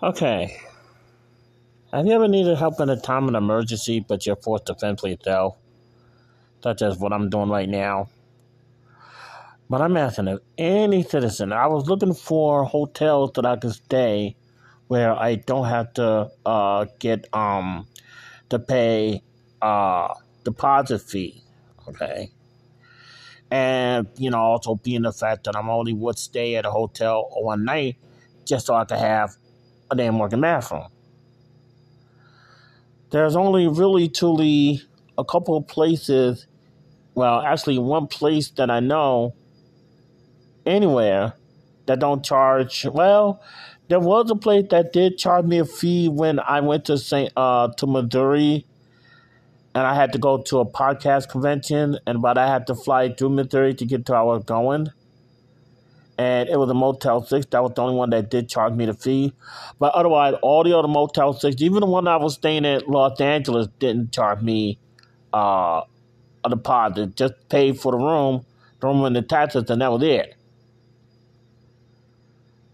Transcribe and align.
Okay. 0.00 0.56
Have 1.92 2.06
you 2.06 2.12
ever 2.12 2.28
needed 2.28 2.56
help 2.56 2.78
in 2.80 2.88
a 2.88 3.00
time 3.00 3.28
of 3.28 3.34
emergency, 3.34 3.98
but 3.98 4.26
you're 4.26 4.36
forced 4.36 4.66
to 4.66 4.76
fend 4.76 5.00
for 5.00 5.08
yourself? 5.08 5.56
Such 6.62 6.82
as 6.82 6.98
what 6.98 7.12
I'm 7.12 7.28
doing 7.30 7.48
right 7.48 7.68
now. 7.68 8.08
But 9.68 9.80
I'm 9.80 9.96
asking 9.96 10.28
if 10.28 10.38
any 10.56 11.02
citizen, 11.02 11.52
I 11.52 11.66
was 11.66 11.88
looking 11.88 12.14
for 12.14 12.64
hotels 12.64 13.32
that 13.34 13.44
I 13.44 13.56
could 13.56 13.72
stay 13.72 14.36
where 14.86 15.12
I 15.12 15.34
don't 15.34 15.66
have 15.66 15.92
to 15.94 16.30
uh, 16.46 16.86
get 17.00 17.26
um 17.34 17.88
to 18.50 18.60
pay 18.60 19.22
uh 19.60 20.14
deposit 20.44 21.00
fee. 21.00 21.42
Okay. 21.88 22.30
And, 23.50 24.06
you 24.16 24.30
know, 24.30 24.38
also 24.38 24.76
being 24.76 25.02
the 25.02 25.12
fact 25.12 25.44
that 25.44 25.56
I'm 25.56 25.68
only 25.68 25.92
would 25.92 26.20
stay 26.20 26.54
at 26.54 26.64
a 26.64 26.70
hotel 26.70 27.28
one 27.32 27.64
night 27.64 27.96
just 28.44 28.66
so 28.66 28.74
I 28.74 28.84
could 28.84 28.98
have 28.98 29.36
a 29.90 29.96
damn 29.96 30.18
working 30.18 30.40
bathroom. 30.40 30.88
There's 33.10 33.36
only 33.36 33.68
really 33.68 34.08
truly 34.08 34.82
a 35.16 35.24
couple 35.24 35.56
of 35.56 35.66
places, 35.66 36.46
well, 37.14 37.40
actually 37.40 37.78
one 37.78 38.06
place 38.06 38.50
that 38.50 38.70
I 38.70 38.80
know 38.80 39.34
anywhere 40.66 41.34
that 41.86 42.00
don't 42.00 42.24
charge. 42.24 42.84
Well, 42.84 43.42
there 43.88 44.00
was 44.00 44.30
a 44.30 44.36
place 44.36 44.66
that 44.70 44.92
did 44.92 45.16
charge 45.16 45.46
me 45.46 45.58
a 45.58 45.64
fee 45.64 46.08
when 46.08 46.38
I 46.38 46.60
went 46.60 46.84
to 46.86 46.98
Saint 46.98 47.32
uh 47.36 47.68
to 47.78 47.86
Missouri 47.86 48.66
and 49.74 49.86
I 49.86 49.94
had 49.94 50.12
to 50.12 50.18
go 50.18 50.42
to 50.42 50.58
a 50.58 50.66
podcast 50.66 51.30
convention 51.30 51.98
and 52.06 52.20
but 52.20 52.36
I 52.36 52.46
had 52.46 52.66
to 52.66 52.74
fly 52.74 53.12
through 53.12 53.30
Missouri 53.30 53.74
to 53.74 53.86
get 53.86 54.04
to 54.06 54.12
where 54.12 54.20
I 54.20 54.24
was 54.24 54.44
going 54.44 54.88
and 56.18 56.48
it 56.48 56.58
was 56.58 56.68
a 56.68 56.74
Motel 56.74 57.22
6. 57.24 57.46
That 57.46 57.62
was 57.62 57.72
the 57.76 57.82
only 57.82 57.94
one 57.94 58.10
that 58.10 58.28
did 58.28 58.48
charge 58.48 58.72
me 58.74 58.86
the 58.86 58.94
fee. 58.94 59.32
But 59.78 59.94
otherwise, 59.94 60.34
all 60.42 60.64
the 60.64 60.76
other 60.76 60.88
Motel 60.88 61.32
6, 61.32 61.62
even 61.62 61.80
the 61.80 61.86
one 61.86 62.08
I 62.08 62.16
was 62.16 62.34
staying 62.34 62.66
at 62.66 62.88
Los 62.88 63.20
Angeles, 63.20 63.68
didn't 63.78 64.12
charge 64.12 64.42
me 64.42 64.80
uh, 65.32 65.82
a 66.44 66.50
deposit. 66.50 67.14
Just 67.14 67.34
paid 67.48 67.78
for 67.78 67.92
the 67.92 67.98
room, 67.98 68.44
the 68.80 68.88
room 68.88 69.04
and 69.04 69.14
the 69.14 69.22
taxes, 69.22 69.70
and 69.70 69.80
that 69.80 69.92
was 69.92 70.02
it. 70.02 70.34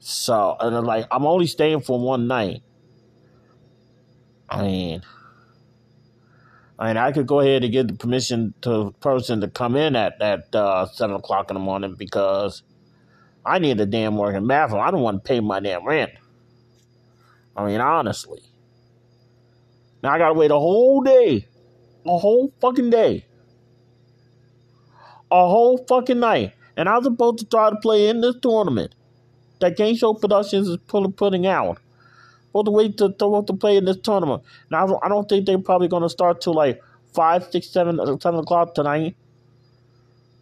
So, 0.00 0.56
and 0.58 0.86
like, 0.86 1.06
I'm 1.10 1.26
only 1.26 1.46
staying 1.46 1.82
for 1.82 2.00
one 2.00 2.26
night. 2.26 2.62
I 4.48 4.62
mean, 4.62 5.02
I 6.78 6.88
mean, 6.88 6.96
I 6.96 7.12
could 7.12 7.26
go 7.26 7.40
ahead 7.40 7.64
and 7.64 7.72
get 7.72 7.88
the 7.88 7.94
permission 7.94 8.54
to 8.62 8.94
person 9.00 9.40
to 9.42 9.48
come 9.48 9.76
in 9.76 9.94
at, 9.94 10.22
at 10.22 10.54
uh, 10.54 10.86
7 10.86 11.16
o'clock 11.16 11.50
in 11.50 11.54
the 11.54 11.60
morning 11.60 11.96
because 11.98 12.62
I 13.46 13.60
need 13.60 13.80
a 13.80 13.86
damn 13.86 14.16
working 14.16 14.46
bathroom. 14.46 14.82
I 14.82 14.90
don't 14.90 15.02
want 15.02 15.24
to 15.24 15.28
pay 15.28 15.38
my 15.38 15.60
damn 15.60 15.86
rent. 15.86 16.10
I 17.56 17.64
mean, 17.64 17.80
honestly. 17.80 18.42
Now 20.02 20.12
I 20.12 20.18
gotta 20.18 20.34
wait 20.34 20.50
a 20.50 20.58
whole 20.58 21.00
day. 21.02 21.46
A 22.04 22.18
whole 22.18 22.52
fucking 22.60 22.90
day. 22.90 23.24
A 25.30 25.48
whole 25.48 25.78
fucking 25.86 26.20
night. 26.20 26.52
And 26.76 26.88
I 26.88 26.96
was 26.96 27.04
supposed 27.04 27.38
to 27.38 27.46
try 27.46 27.70
to 27.70 27.76
play 27.76 28.08
in 28.08 28.20
this 28.20 28.34
tournament 28.42 28.94
that 29.60 29.76
Game 29.76 29.96
Show 29.96 30.14
Productions 30.14 30.68
is 30.68 30.76
putting 30.86 31.46
out. 31.46 31.78
Supposed 32.48 32.66
to 32.66 32.70
wait 32.72 32.98
to, 32.98 33.12
to, 33.12 33.44
to 33.46 33.52
play 33.54 33.76
in 33.76 33.84
this 33.84 33.96
tournament. 33.98 34.42
Now, 34.70 34.98
I 35.02 35.08
don't 35.08 35.28
think 35.28 35.46
they're 35.46 35.58
probably 35.58 35.88
to 35.88 36.08
start 36.08 36.40
till 36.40 36.54
like 36.54 36.82
5, 37.14 37.48
6, 37.50 37.66
7, 37.68 38.20
7 38.20 38.40
o'clock 38.40 38.74
tonight. 38.74 39.16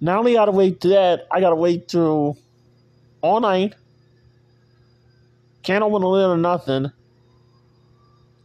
Not 0.00 0.18
only 0.18 0.34
gotta 0.34 0.52
wait 0.52 0.80
to 0.82 0.88
that, 0.88 1.26
I 1.30 1.40
gotta 1.40 1.56
wait 1.56 1.88
through 1.88 2.36
all 3.22 3.40
night. 3.40 3.74
Can't 5.62 5.84
open 5.84 6.02
the 6.02 6.08
lid 6.08 6.26
or 6.26 6.36
nothing. 6.36 6.90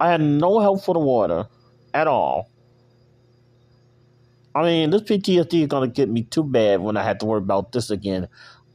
I 0.00 0.10
had 0.10 0.20
no 0.20 0.58
help 0.60 0.84
for 0.84 0.92
the 0.92 1.00
water 1.00 1.46
at 1.94 2.06
all. 2.06 2.50
I 4.54 4.62
mean, 4.62 4.90
this 4.90 5.02
PTSD 5.02 5.62
is 5.62 5.68
gonna 5.68 5.88
get 5.88 6.08
me 6.08 6.22
too 6.22 6.42
bad 6.42 6.80
when 6.80 6.96
I 6.96 7.02
have 7.02 7.18
to 7.18 7.26
worry 7.26 7.38
about 7.38 7.72
this 7.72 7.90
again. 7.90 8.28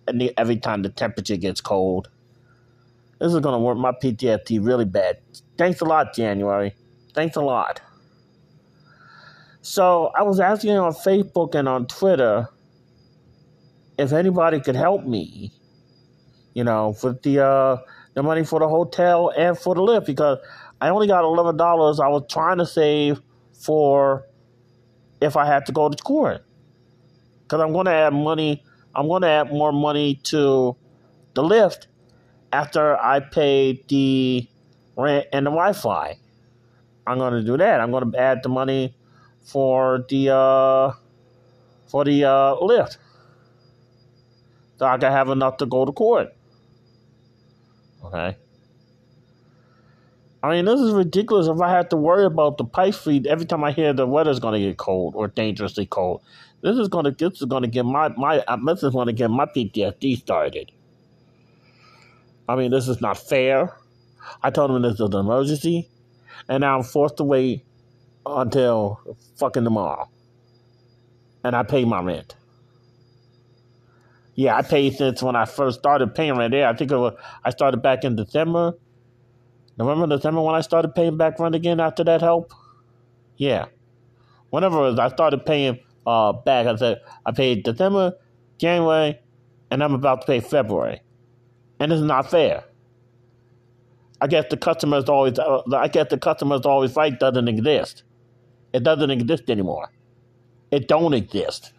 And 0.07 0.31
every 0.37 0.57
time 0.57 0.81
the 0.81 0.89
temperature 0.89 1.37
gets 1.37 1.61
cold, 1.61 2.09
this 3.19 3.33
is 3.33 3.39
gonna 3.39 3.59
work 3.59 3.77
my 3.77 3.91
PTSD 3.91 4.59
really 4.59 4.85
bad. 4.85 5.17
Thanks 5.57 5.81
a 5.81 5.85
lot, 5.85 6.13
January. 6.13 6.73
Thanks 7.13 7.35
a 7.35 7.41
lot. 7.41 7.81
So 9.61 10.11
I 10.17 10.23
was 10.23 10.39
asking 10.39 10.77
on 10.77 10.93
Facebook 10.93 11.53
and 11.53 11.67
on 11.67 11.85
Twitter 11.85 12.47
if 13.97 14.11
anybody 14.11 14.59
could 14.59 14.75
help 14.75 15.05
me 15.05 15.51
you 16.53 16.63
know, 16.63 16.93
for 16.93 17.13
the 17.23 17.43
uh, 17.43 17.77
the 18.13 18.23
money 18.23 18.43
for 18.43 18.59
the 18.59 18.67
hotel 18.67 19.31
and 19.37 19.57
for 19.57 19.75
the 19.75 19.81
Lyft 19.81 20.05
because 20.05 20.37
I 20.79 20.89
only 20.89 21.07
got 21.07 21.23
eleven 21.23 21.57
dollars. 21.57 21.99
I 21.99 22.07
was 22.07 22.23
trying 22.29 22.57
to 22.57 22.65
save 22.65 23.21
for 23.53 24.25
if 25.21 25.37
I 25.37 25.45
had 25.45 25.65
to 25.67 25.71
go 25.71 25.89
to 25.89 25.97
court 26.03 26.43
because 27.43 27.61
I'm 27.61 27.73
going 27.73 27.85
to 27.85 27.91
add 27.91 28.13
money. 28.13 28.63
I'm 28.95 29.07
going 29.07 29.21
to 29.21 29.27
add 29.27 29.51
more 29.51 29.71
money 29.71 30.15
to 30.23 30.75
the 31.33 31.43
Lyft 31.43 31.87
after 32.51 32.97
I 32.97 33.19
pay 33.19 33.81
the 33.87 34.47
rent 34.97 35.27
and 35.31 35.45
the 35.45 35.51
Wi-Fi. 35.51 36.17
I'm 37.07 37.17
going 37.17 37.33
to 37.33 37.43
do 37.43 37.57
that. 37.57 37.79
I'm 37.79 37.91
going 37.91 38.11
to 38.11 38.19
add 38.19 38.43
the 38.43 38.49
money 38.49 38.95
for 39.43 40.05
the 40.09 40.33
uh, 40.33 40.91
for 41.87 42.05
the 42.05 42.23
uh, 42.25 42.55
Lyft, 42.55 42.97
so 44.77 44.85
I 44.85 44.97
can 44.97 45.11
have 45.11 45.29
enough 45.29 45.57
to 45.57 45.65
go 45.65 45.85
to 45.85 45.91
court. 45.91 46.33
Okay. 48.03 48.37
I 50.43 50.49
mean, 50.49 50.65
this 50.65 50.79
is 50.79 50.91
ridiculous 50.91 51.47
if 51.47 51.61
I 51.61 51.69
have 51.69 51.89
to 51.89 51.97
worry 51.97 52.25
about 52.25 52.57
the 52.57 52.63
pipe 52.63 52.95
feed 52.95 53.27
every 53.27 53.45
time 53.45 53.63
I 53.63 53.71
hear 53.71 53.93
the 53.93 54.07
weather's 54.07 54.39
going 54.39 54.59
to 54.59 54.67
get 54.67 54.77
cold 54.77 55.13
or 55.15 55.27
dangerously 55.27 55.85
cold. 55.85 56.21
This 56.61 56.77
is 56.77 56.87
going 56.87 57.05
to 57.05 57.11
this 57.11 57.41
is 57.41 57.47
going 57.47 57.61
to 57.63 57.67
get 57.69 57.85
my 57.85 58.09
my 58.09 58.39
uh, 58.39 58.57
this 58.65 58.83
is 58.83 58.91
going 58.91 59.07
to 59.07 59.13
get 59.13 59.29
my 59.29 59.45
PTSD 59.45 60.17
started. 60.17 60.71
I 62.49 62.55
mean, 62.55 62.71
this 62.71 62.87
is 62.87 63.01
not 63.01 63.17
fair. 63.17 63.75
I 64.41 64.49
told 64.49 64.71
him 64.71 64.81
this 64.81 64.95
is 64.95 65.01
an 65.01 65.13
emergency, 65.13 65.89
and 66.49 66.61
now 66.61 66.77
I'm 66.77 66.83
forced 66.83 67.17
to 67.17 67.23
wait 67.23 67.65
until 68.25 68.99
fucking 69.37 69.63
tomorrow, 69.63 70.09
and 71.43 71.55
I 71.55 71.63
pay 71.63 71.85
my 71.85 72.01
rent. 72.01 72.35
Yeah, 74.35 74.55
I 74.55 74.61
paid 74.61 74.95
since 74.95 75.21
when 75.21 75.35
I 75.35 75.45
first 75.45 75.79
started 75.79 76.15
paying 76.15 76.35
rent 76.35 76.51
there. 76.51 76.67
I 76.67 76.75
think 76.75 76.91
was, 76.91 77.13
I 77.43 77.49
started 77.49 77.81
back 77.81 78.03
in 78.03 78.15
December. 78.15 78.73
November, 79.77 80.15
December 80.15 80.41
when 80.41 80.55
I 80.55 80.61
started 80.61 80.95
paying 80.95 81.17
back 81.17 81.39
rent 81.39 81.55
again 81.55 81.79
after 81.79 82.03
that 82.03 82.21
help. 82.21 82.53
Yeah. 83.37 83.65
Whenever 84.49 84.95
I 84.99 85.09
started 85.09 85.45
paying 85.45 85.79
uh, 86.05 86.33
back, 86.33 86.67
I 86.67 86.75
said 86.75 87.01
I 87.25 87.31
paid 87.31 87.63
December, 87.63 88.13
January, 88.57 89.19
and 89.69 89.83
I'm 89.83 89.93
about 89.93 90.21
to 90.21 90.27
pay 90.27 90.39
February. 90.39 91.01
And 91.79 91.91
it's 91.91 92.01
not 92.01 92.29
fair. 92.29 92.63
I 94.21 94.27
guess 94.27 94.45
the 94.49 94.57
customers 94.57 95.05
always 95.05 95.39
uh, 95.39 95.61
I 95.73 95.87
guess 95.87 96.07
the 96.09 96.17
customers 96.17 96.61
always 96.61 96.95
right 96.95 97.17
doesn't 97.19 97.47
exist. 97.47 98.03
It 98.71 98.83
doesn't 98.83 99.09
exist 99.09 99.49
anymore. 99.49 99.91
It 100.69 100.87
don't 100.87 101.13
exist. 101.13 101.73